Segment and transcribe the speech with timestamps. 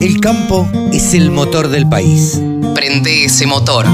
[0.00, 2.40] El campo es el motor del país.
[2.72, 3.84] Prende ese motor.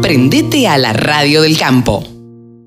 [0.00, 2.04] Prendete a la radio del campo.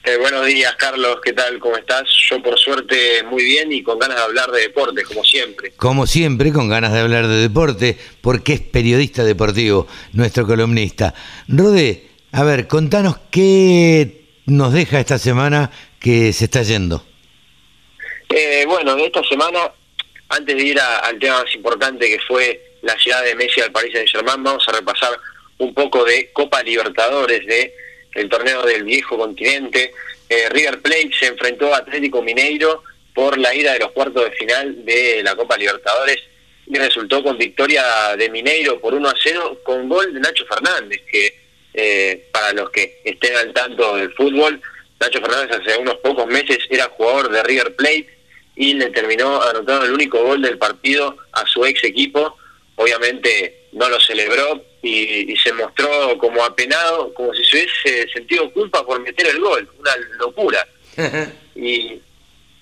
[0.08, 1.18] Eh, buenos días, Carlos.
[1.23, 1.58] ¿Qué tal?
[1.58, 2.04] ¿Cómo estás?
[2.30, 5.72] Yo, por suerte, muy bien y con ganas de hablar de deporte, como siempre.
[5.77, 11.16] Como siempre, con ganas de hablar de deporte, porque es periodista deportivo, nuestro columnista.
[11.48, 17.04] Rode, a ver, contanos qué nos deja esta semana que se está yendo.
[18.29, 19.72] Eh, bueno, esta semana,
[20.29, 23.94] antes de ir al tema más importante que fue la ciudad de Messi al París
[23.94, 25.18] Saint-Germain, vamos a repasar
[25.57, 27.74] un poco de Copa Libertadores de
[28.16, 29.94] el torneo del viejo continente.
[30.27, 32.82] Eh, River Plate se enfrentó a Atlético Mineiro
[33.13, 36.18] por la ida de los cuartos de final de la Copa Libertadores
[36.66, 41.02] y resultó con victoria de Mineiro por 1 a 0 con gol de Nacho Fernández,
[41.10, 41.35] que
[41.74, 44.60] eh, para los que estén al tanto del fútbol,
[45.00, 48.10] Nacho Fernández hace unos pocos meses era jugador de River Plate
[48.55, 52.38] y le terminó anotando el único gol del partido a su ex equipo.
[52.76, 58.85] Obviamente no lo celebró y, se mostró como apenado, como si se hubiese sentido culpa
[58.85, 60.65] por meter el gol, una locura.
[61.55, 62.01] y,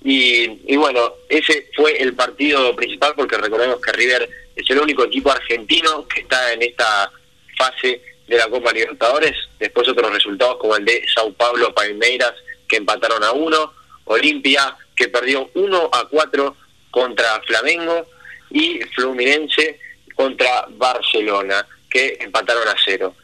[0.04, 5.32] y, bueno, ese fue el partido principal porque recordemos que River es el único equipo
[5.32, 7.12] argentino que está en esta
[7.58, 9.36] fase de la Copa Libertadores.
[9.60, 12.34] Después otros resultados como el de Sao Paulo Palmeiras
[12.68, 13.72] que empataron a uno,
[14.06, 16.58] Olimpia que perdió 1 a 4
[16.90, 18.08] contra Flamengo
[18.50, 19.80] y Fluminense
[20.16, 23.16] contra Barcelona que empataron a cero.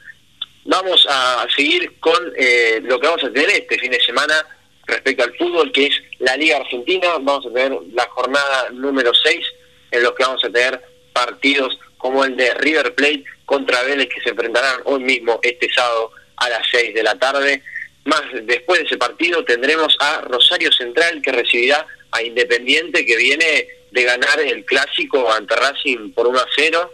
[0.65, 4.45] Vamos a seguir con eh, lo que vamos a tener este fin de semana
[4.85, 7.09] respecto al fútbol, que es la Liga Argentina.
[7.21, 9.39] Vamos a tener la jornada número 6,
[9.91, 10.81] en los que vamos a tener
[11.13, 16.11] partidos como el de River Plate contra Vélez, que se enfrentarán hoy mismo, este sábado,
[16.37, 17.63] a las 6 de la tarde.
[18.05, 23.67] Más después de ese partido tendremos a Rosario Central, que recibirá a Independiente, que viene
[23.91, 26.91] de ganar el clásico ante Racing por 1 a 0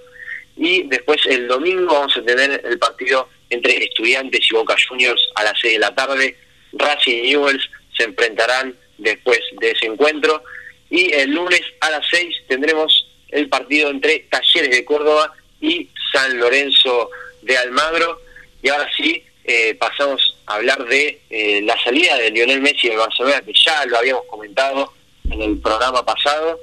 [0.58, 5.44] y después el domingo vamos a tener el partido entre Estudiantes y Boca Juniors a
[5.44, 6.38] las 6 de la tarde.
[6.74, 10.44] Racing y Newells se enfrentarán después de ese encuentro.
[10.90, 16.38] Y el lunes a las 6 tendremos el partido entre Talleres de Córdoba y San
[16.40, 17.10] Lorenzo
[17.42, 18.22] de Almagro.
[18.62, 22.96] Y ahora sí, eh, pasamos a hablar de eh, la salida de Lionel Messi de
[22.96, 24.94] Barcelona, que ya lo habíamos comentado
[25.30, 26.60] en el programa pasado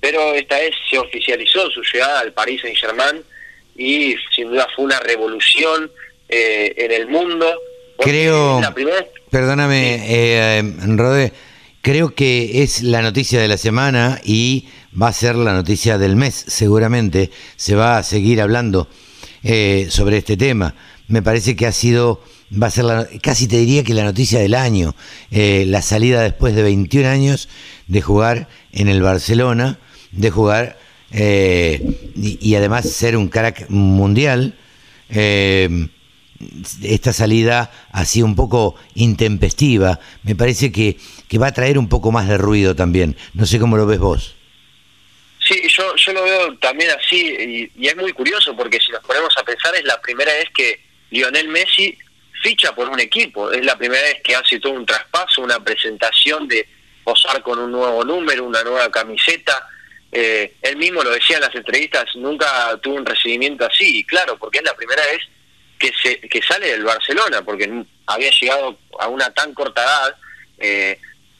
[0.00, 3.22] pero esta vez se oficializó su llegada al Paris Saint Germain
[3.76, 5.90] y sin duda fue una revolución
[6.28, 7.46] eh, en el mundo.
[7.98, 8.60] Creo,
[9.30, 11.32] perdóname, eh, Rode,
[11.80, 14.68] creo que es la noticia de la semana y
[15.00, 17.30] va a ser la noticia del mes, seguramente.
[17.56, 18.88] Se va a seguir hablando
[19.42, 20.74] eh, sobre este tema.
[21.08, 22.20] Me parece que ha sido,
[22.50, 24.96] va a ser la, casi te diría que la noticia del año,
[25.30, 27.48] eh, la salida después de 21 años
[27.86, 29.78] de jugar en el Barcelona
[30.16, 30.78] de jugar
[31.12, 31.80] eh,
[32.16, 34.54] y, además ser un crack mundial.
[35.10, 35.88] Eh,
[36.82, 37.70] esta salida
[38.04, 40.00] sido un poco intempestiva.
[40.22, 43.16] Me parece que, que va a traer un poco más de ruido también.
[43.34, 44.36] No sé cómo lo ves vos.
[45.46, 49.32] Sí, yo, yo lo veo también así y, es muy curioso porque si nos ponemos
[49.38, 51.96] a pensar es la primera vez que Lionel Messi
[52.42, 56.48] ficha por un equipo, es la primera vez que hace todo un traspaso, una presentación
[56.48, 56.66] de
[57.04, 59.68] posar con un nuevo número, una nueva camiseta,
[60.12, 64.36] eh, él mismo lo decía en las entrevistas, nunca tuvo un recibimiento así, y claro,
[64.38, 65.20] porque es la primera vez
[65.78, 70.16] que, se, que sale del Barcelona, porque había llegado a una tan corta edad,
[70.58, 70.98] eh,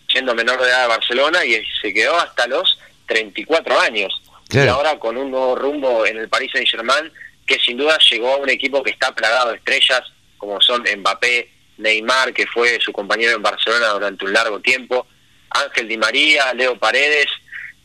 [0.08, 4.22] siendo menor de edad de Barcelona, y se quedó hasta los 34 años.
[4.50, 7.10] Y ahora con un nuevo rumbo en el Paris Saint-Germain,
[7.46, 10.02] que sin duda llegó a un equipo que está plagado de estrellas,
[10.36, 15.06] como son Mbappé, Neymar, que fue su compañero en Barcelona durante un largo tiempo,
[15.50, 17.28] Ángel Di María, Leo Paredes,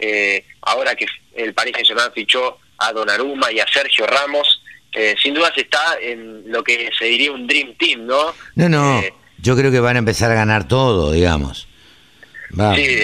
[0.02, 1.06] eh, ahora que
[1.36, 5.98] el Paris Saint-Germain fichó a Donnarumma y a Sergio Ramos, eh, sin duda se está
[6.02, 8.34] en lo que se diría un Dream Team, ¿no?
[8.56, 11.68] No, no, eh, yo creo que van a empezar a ganar todo, digamos.
[12.76, 13.00] Sí,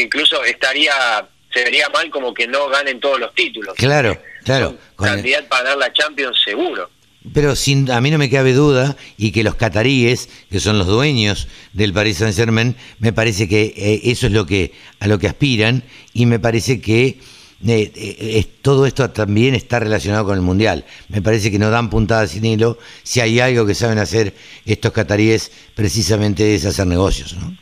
[0.00, 3.74] incluso estaría, se vería mal como que no ganen todos los títulos.
[3.76, 4.76] Claro, claro.
[4.98, 6.90] Son para ganar la Champions seguro.
[7.34, 10.86] Pero sin, a mí no me cabe duda y que los cataríes, que son los
[10.86, 15.18] dueños del Paris Saint Germain, me parece que eh, eso es lo que a lo
[15.18, 15.82] que aspiran
[16.14, 17.18] y me parece que
[17.66, 20.86] eh, eh, todo esto también está relacionado con el mundial.
[21.08, 22.78] Me parece que no dan puntadas sin hilo.
[23.02, 24.32] Si hay algo que saben hacer
[24.64, 27.54] estos cataríes, precisamente es hacer negocios, ¿no?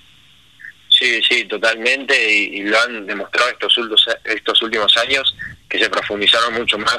[0.88, 3.78] Sí, sí, totalmente, y, lo han demostrado estos,
[4.24, 5.36] estos últimos años,
[5.68, 6.98] que se profundizaron mucho más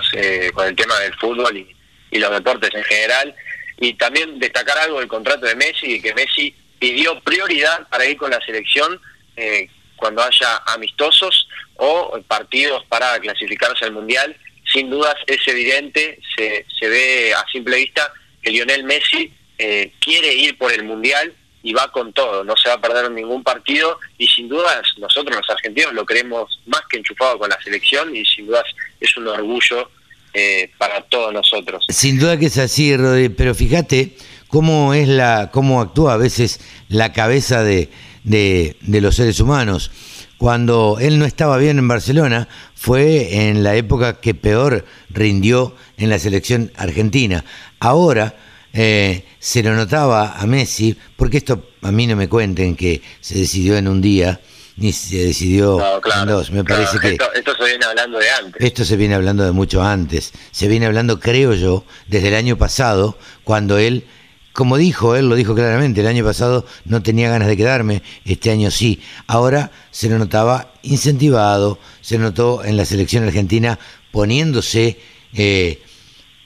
[0.53, 1.67] con el tema del fútbol y,
[2.11, 3.35] y los deportes en general.
[3.79, 8.31] Y también destacar algo del contrato de Messi, que Messi pidió prioridad para ir con
[8.31, 8.99] la selección
[9.35, 14.35] eh, cuando haya amistosos o partidos para clasificarse al Mundial.
[14.71, 18.11] Sin dudas es evidente, se, se ve a simple vista
[18.41, 22.69] que Lionel Messi eh, quiere ir por el Mundial y va con todo, no se
[22.69, 26.97] va a perder ningún partido y sin dudas nosotros los argentinos lo creemos más que
[26.97, 28.63] enchufado con la selección y sin dudas
[28.99, 29.91] es un orgullo
[30.33, 31.85] eh, para todos nosotros.
[31.89, 32.95] Sin duda que es así,
[33.35, 34.15] pero fíjate
[34.47, 36.59] cómo es la, cómo actúa a veces
[36.89, 37.89] la cabeza de,
[38.23, 39.91] de, los seres humanos.
[40.37, 46.09] Cuando él no estaba bien en Barcelona, fue en la época que peor rindió en
[46.09, 47.43] la selección argentina.
[47.79, 48.35] Ahora
[48.73, 53.39] eh, se lo notaba a Messi, porque esto a mí no me cuenten que se
[53.39, 54.39] decidió en un día,
[54.79, 55.77] ni se decidió
[56.25, 56.51] dos.
[56.51, 58.61] Me parece que esto, se viene hablando de antes.
[58.61, 60.31] Esto se viene hablando de mucho antes.
[60.51, 64.05] Se viene hablando, creo yo, desde el año pasado, cuando él,
[64.53, 68.51] como dijo, él lo dijo claramente, el año pasado no tenía ganas de quedarme, este
[68.51, 69.01] año sí.
[69.27, 73.79] Ahora se lo notaba incentivado, se notó en la selección argentina
[74.11, 74.97] poniéndose
[75.33, 75.83] eh,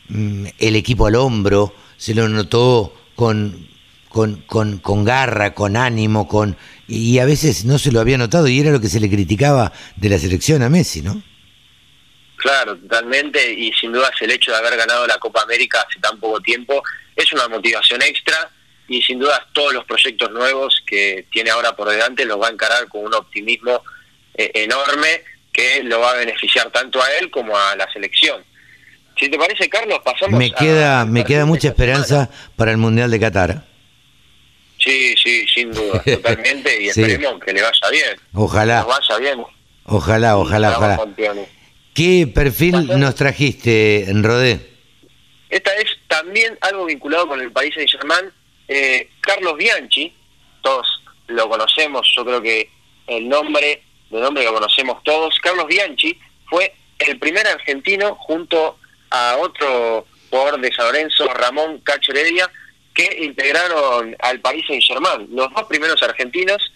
[0.09, 3.73] mm, el equipo al hombro, se lo notó con
[4.13, 6.55] con, con, con garra, con ánimo, con
[6.87, 9.71] y a veces no se lo había notado y era lo que se le criticaba
[9.95, 11.21] de la selección a Messi, ¿no?
[12.37, 16.19] Claro, totalmente, y sin duda el hecho de haber ganado la Copa América hace tan
[16.19, 16.83] poco tiempo
[17.15, 18.49] es una motivación extra
[18.87, 22.51] y sin duda todos los proyectos nuevos que tiene ahora por delante los va a
[22.51, 23.81] encarar con un optimismo
[24.33, 28.43] eh, enorme que lo va a beneficiar tanto a él como a la selección.
[29.17, 33.19] Si te parece, Carlos, pasamos me queda, Me queda mucha esperanza para el Mundial de
[33.19, 33.72] Qatar.
[34.83, 38.19] Sí, sí, sin duda, totalmente, y esperemos que le vaya bien.
[38.33, 38.83] Ojalá.
[38.83, 39.43] vaya bien.
[39.85, 40.99] Ojalá, ojalá, ojalá.
[41.93, 44.59] ¿Qué perfil nos trajiste, en Rodé?
[45.49, 48.33] Esta es también algo vinculado con el país de Germán.
[48.67, 50.13] Eh, Carlos Bianchi,
[50.61, 50.87] todos
[51.27, 52.69] lo conocemos, yo creo que
[53.07, 55.37] el nombre, de nombre lo conocemos todos.
[55.39, 56.17] Carlos Bianchi
[56.49, 58.79] fue el primer argentino junto
[59.11, 62.49] a otro jugador de San Lorenzo, Ramón Cacho Heredia,
[62.93, 66.71] que integraron al país Saint-Germain, los dos primeros argentinos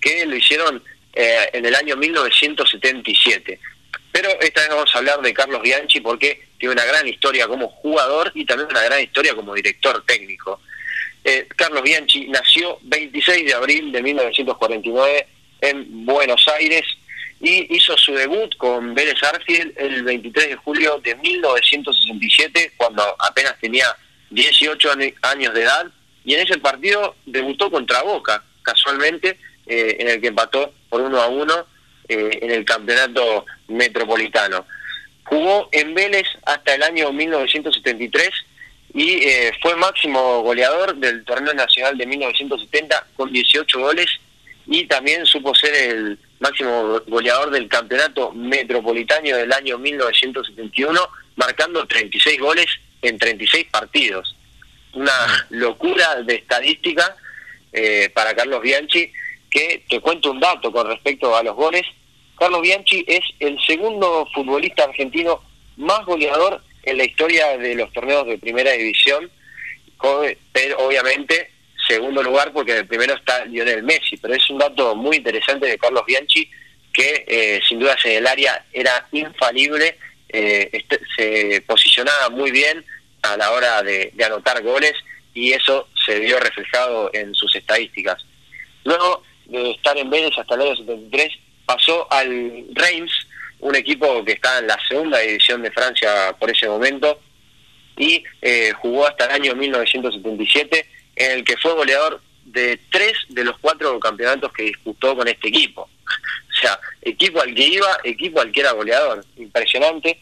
[0.00, 0.82] que lo hicieron
[1.12, 3.60] eh, en el año 1977.
[4.12, 7.68] Pero esta vez vamos a hablar de Carlos Bianchi porque tiene una gran historia como
[7.68, 10.60] jugador y también una gran historia como director técnico.
[11.22, 15.26] Eh, Carlos Bianchi nació 26 de abril de 1949
[15.60, 16.84] en Buenos Aires
[17.40, 23.58] y hizo su debut con Vélez Arfield el 23 de julio de 1967 cuando apenas
[23.60, 23.86] tenía
[24.30, 24.90] 18
[25.22, 25.86] años de edad,
[26.24, 31.20] y en ese partido debutó contra Boca, casualmente, eh, en el que empató por uno
[31.20, 31.66] a uno
[32.08, 34.66] eh, en el campeonato metropolitano.
[35.24, 38.30] Jugó en Vélez hasta el año 1973
[38.94, 44.06] y eh, fue máximo goleador del torneo nacional de 1970 con 18 goles
[44.66, 51.00] y también supo ser el máximo goleador del campeonato metropolitano del año 1971
[51.36, 52.66] marcando 36 goles
[53.02, 54.36] en 36 partidos.
[54.92, 57.16] Una locura de estadística
[57.72, 59.12] eh, para Carlos Bianchi,
[59.50, 61.82] que te cuento un dato con respecto a los goles.
[62.38, 65.42] Carlos Bianchi es el segundo futbolista argentino
[65.76, 69.30] más goleador en la historia de los torneos de primera división,
[70.52, 71.50] pero obviamente
[71.86, 75.78] segundo lugar porque el primero está Lionel Messi, pero es un dato muy interesante de
[75.78, 76.48] Carlos Bianchi
[76.92, 79.96] que eh, sin duda en el área era infalible
[80.32, 82.84] eh, este, se posicionaba muy bien
[83.22, 84.94] a la hora de, anotar goles
[85.34, 88.24] y eso se vio reflejado en sus estadísticas.
[88.84, 91.32] Luego de estar en Vélez hasta el año 73,
[91.66, 93.12] pasó al Reims,
[93.60, 97.20] un equipo que está en la segunda división de Francia por ese momento,
[97.96, 103.44] y eh, jugó hasta el año 1977, en el que fue goleador de tres de
[103.44, 105.88] los cuatro campeonatos que disputó con este equipo.
[106.60, 109.24] O sea, equipo al que iba, equipo al que era goleador.
[109.36, 110.20] Impresionante.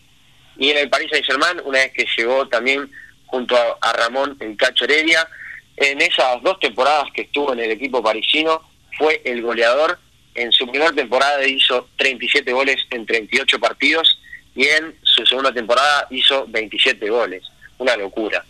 [0.57, 2.89] Y en el Paris Saint-Germain, una vez que llegó también
[3.27, 5.29] junto a, Ramón el Cacho Heredia,
[5.77, 8.63] en esas dos temporadas que estuvo en el equipo parisino,
[8.97, 9.99] fue el goleador.
[10.35, 14.21] En su primera temporada hizo 37 goles en 38 partidos
[14.55, 17.43] y en su segunda temporada hizo 27 goles.
[17.79, 18.45] Una locura.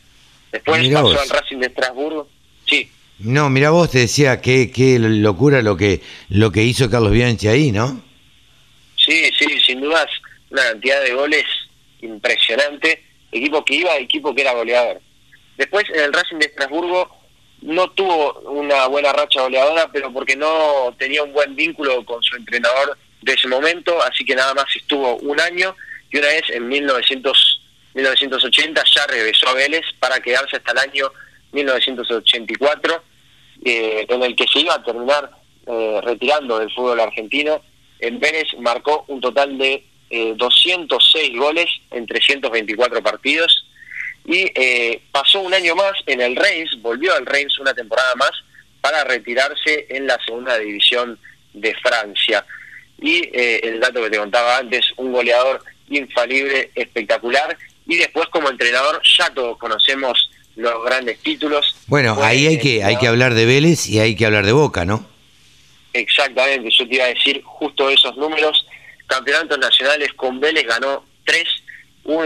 [0.53, 2.29] Después pasó al Racing de Estrasburgo.
[2.67, 2.91] Sí.
[3.19, 4.71] No, mira vos, te decía qué,
[5.01, 8.01] locura lo que, lo que hizo Carlos Bianchi ahí, ¿no?
[8.97, 10.07] Sí, sí, sin dudas,
[10.51, 11.45] una cantidad de goles
[12.01, 13.05] impresionante.
[13.33, 15.01] Equipo que iba, equipo que era goleador.
[15.57, 17.19] Después en el Racing de Estrasburgo
[17.63, 22.37] no tuvo una buena racha goleadora, pero porque no tenía un buen vínculo con su
[22.37, 25.75] entrenador de ese momento, así que nada más estuvo un año
[26.11, 27.61] y una vez en 1900,
[27.95, 31.13] 1980 ya regresó a Vélez para quedarse hasta el año
[31.53, 33.03] 1984,
[33.65, 35.31] eh, en el que se iba a terminar
[35.67, 37.61] eh, retirando del fútbol argentino.
[37.99, 39.85] En Vélez marcó un total de
[40.37, 43.67] 206 eh, goles en 324 partidos
[44.25, 44.47] y
[45.11, 48.31] pasó un año más en el Reims, volvió al Reims una temporada más
[48.81, 51.19] para retirarse en la segunda división
[51.55, 52.45] de Francia.
[53.01, 59.01] Y el dato que te contaba antes, un goleador infalible, espectacular, y después como entrenador
[59.17, 61.77] ya todos conocemos los grandes títulos.
[61.87, 64.85] Bueno, ahí hay que, hay que hablar de Vélez y hay que hablar de Boca,
[64.85, 65.07] ¿no?
[65.93, 68.67] Exactamente, yo te iba a decir justo esos números.
[69.07, 71.45] Campeonatos nacionales con Vélez ganó tres,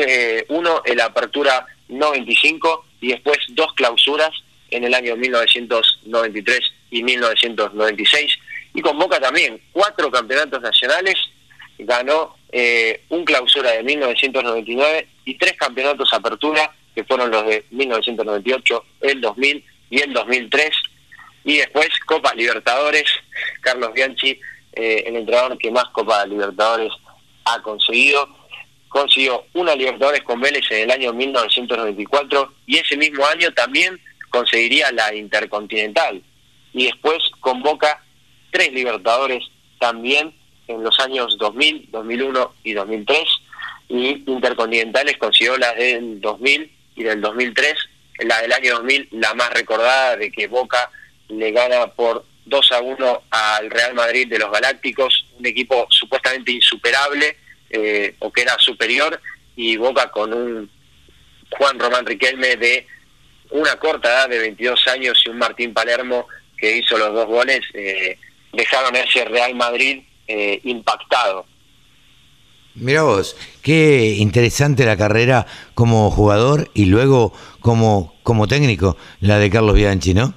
[0.07, 4.31] eh, uno en la apertura 95 y después dos clausuras
[4.71, 6.61] en el año 1993
[6.91, 8.39] y 1996.
[8.75, 11.17] Y con Boca también, cuatro campeonatos nacionales,
[11.79, 18.85] ganó eh, un clausura de 1999 y tres campeonatos apertura, que fueron los de 1998,
[19.01, 20.71] el 2000 y el 2003.
[21.45, 23.05] Y después Copa Libertadores,
[23.61, 24.39] Carlos Bianchi,
[24.75, 26.93] eh, el entrenador que más Copa Libertadores
[27.45, 28.43] ha conseguido
[28.93, 34.93] consiguió una Libertadores con Vélez en el año 1994 y ese mismo año también conseguiría
[34.93, 36.23] la Intercontinental.
[36.75, 38.03] Y después convoca
[38.51, 39.45] tres Libertadores
[39.81, 40.35] también
[40.69, 43.25] en los años 2000, 2001 y 2003.
[43.89, 47.75] Y Intercontinentales consiguió las del 2000 y del 2003.
[48.21, 50.91] La del año 2000, la más recordada de que Boca
[51.29, 56.53] le gana por 2 a 1 al Real Madrid de los Galácticos, un equipo supuestamente
[56.53, 57.37] insuperable
[57.71, 59.21] eh, o que era superior,
[59.57, 60.71] y Boca con un
[61.51, 62.87] Juan Román Riquelme de
[63.51, 67.61] una corta edad de 22 años y un Martín Palermo que hizo los dos goles,
[67.75, 68.19] eh,
[68.53, 71.47] dejaron ese Real Madrid eh, impactado.
[72.75, 79.51] Mira vos, qué interesante la carrera como jugador y luego como, como técnico, la de
[79.51, 80.33] Carlos Bianchi, ¿no?